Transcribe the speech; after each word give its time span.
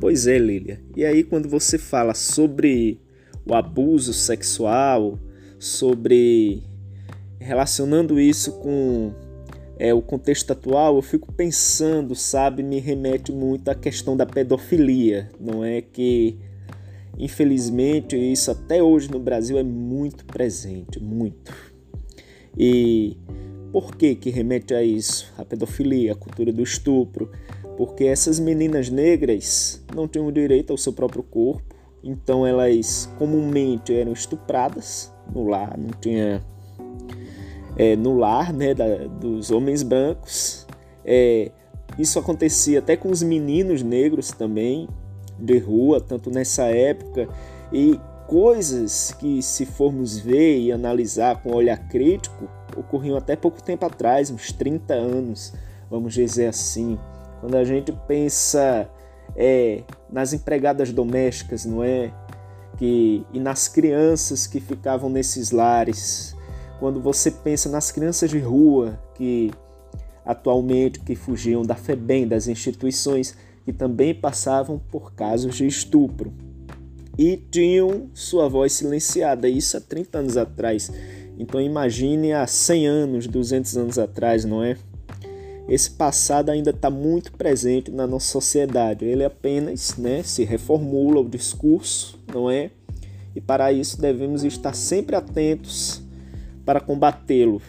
Pois 0.00 0.26
é, 0.26 0.38
Lilia. 0.38 0.80
E 0.96 1.04
aí, 1.04 1.22
quando 1.22 1.46
você 1.46 1.76
fala 1.76 2.14
sobre 2.14 2.98
o 3.44 3.54
abuso 3.54 4.14
sexual, 4.14 5.18
sobre 5.58 6.62
relacionando 7.38 8.18
isso 8.18 8.52
com 8.52 9.12
é, 9.78 9.92
o 9.92 10.00
contexto 10.00 10.52
atual, 10.52 10.96
eu 10.96 11.02
fico 11.02 11.30
pensando, 11.32 12.14
sabe, 12.14 12.62
me 12.62 12.80
remete 12.80 13.30
muito 13.30 13.68
à 13.68 13.74
questão 13.74 14.16
da 14.16 14.24
pedofilia, 14.24 15.30
não 15.38 15.64
é 15.64 15.82
que 15.82 16.38
infelizmente 17.18 18.16
isso 18.16 18.50
até 18.50 18.82
hoje 18.82 19.10
no 19.10 19.18
Brasil 19.18 19.58
é 19.58 19.62
muito 19.62 20.24
presente, 20.24 20.98
muito. 20.98 21.52
E 22.56 23.16
por 23.72 23.96
que 23.96 24.14
que 24.14 24.30
remete 24.30 24.74
a 24.74 24.82
isso? 24.82 25.32
A 25.36 25.44
pedofilia, 25.44 26.12
a 26.12 26.16
cultura 26.16 26.52
do 26.52 26.62
estupro, 26.62 27.30
porque 27.76 28.04
essas 28.04 28.38
meninas 28.38 28.90
negras 28.90 29.82
não 29.94 30.06
tinham 30.06 30.30
direito 30.30 30.70
ao 30.70 30.76
seu 30.76 30.92
próprio 30.92 31.22
corpo, 31.22 31.74
então 32.02 32.46
elas 32.46 33.08
comumente 33.18 33.94
eram 33.94 34.12
estupradas 34.12 35.12
no 35.34 35.48
lar, 35.48 35.76
não 35.78 35.90
tinha 36.00 36.42
é, 37.76 37.96
no 37.96 38.16
lar 38.16 38.52
né, 38.52 38.74
da, 38.74 39.06
dos 39.06 39.50
homens 39.50 39.82
brancos. 39.82 40.66
É, 41.04 41.50
isso 41.98 42.18
acontecia 42.18 42.78
até 42.78 42.96
com 42.96 43.10
os 43.10 43.22
meninos 43.22 43.82
negros 43.82 44.30
também, 44.30 44.88
de 45.38 45.58
rua, 45.58 46.00
tanto 46.00 46.30
nessa 46.30 46.64
época, 46.64 47.28
e 47.72 47.98
coisas 48.26 49.12
que, 49.18 49.42
se 49.42 49.66
formos 49.66 50.18
ver 50.18 50.58
e 50.58 50.72
analisar 50.72 51.42
com 51.42 51.54
olhar 51.54 51.76
crítico, 51.88 52.48
ocorriam 52.76 53.16
até 53.16 53.34
pouco 53.34 53.62
tempo 53.62 53.84
atrás, 53.84 54.30
uns 54.30 54.52
30 54.52 54.94
anos, 54.94 55.52
vamos 55.90 56.14
dizer 56.14 56.46
assim. 56.46 56.98
Quando 57.40 57.56
a 57.56 57.64
gente 57.64 57.92
pensa 58.06 58.88
é, 59.36 59.82
nas 60.10 60.32
empregadas 60.32 60.92
domésticas, 60.92 61.64
não 61.64 61.82
é? 61.82 62.12
Que, 62.76 63.24
e 63.32 63.40
nas 63.40 63.68
crianças 63.68 64.46
que 64.46 64.60
ficavam 64.60 65.10
nesses 65.10 65.50
lares. 65.50 66.36
Quando 66.78 67.00
você 67.00 67.30
pensa 67.30 67.68
nas 67.68 67.90
crianças 67.90 68.30
de 68.30 68.38
rua 68.38 68.98
que 69.14 69.50
atualmente 70.24 71.00
que 71.00 71.14
fugiam 71.14 71.62
da 71.62 71.74
FEBEM, 71.74 72.28
das 72.28 72.46
instituições 72.46 73.36
que 73.64 73.72
também 73.72 74.14
passavam 74.14 74.78
por 74.78 75.12
casos 75.12 75.56
de 75.56 75.66
estupro 75.66 76.32
e 77.18 77.36
tinham 77.36 78.08
sua 78.14 78.48
voz 78.48 78.72
silenciada, 78.72 79.48
isso 79.48 79.76
há 79.76 79.80
30 79.80 80.18
anos 80.18 80.36
atrás. 80.36 80.90
Então 81.38 81.60
imagine 81.60 82.32
há 82.32 82.46
100 82.46 82.86
anos, 82.86 83.26
200 83.26 83.76
anos 83.76 83.98
atrás, 83.98 84.44
não 84.44 84.62
é? 84.62 84.76
Esse 85.70 85.92
passado 85.92 86.50
ainda 86.50 86.70
está 86.70 86.90
muito 86.90 87.30
presente 87.32 87.92
na 87.92 88.04
nossa 88.04 88.26
sociedade. 88.26 89.04
Ele 89.04 89.24
apenas 89.24 89.96
né, 89.96 90.20
se 90.24 90.44
reformula 90.44 91.20
o 91.20 91.28
discurso, 91.28 92.18
não 92.26 92.50
é? 92.50 92.72
E 93.36 93.40
para 93.40 93.72
isso 93.72 94.00
devemos 94.00 94.42
estar 94.42 94.74
sempre 94.74 95.14
atentos 95.14 96.02
para 96.66 96.80
combatê-lo. 96.80 97.62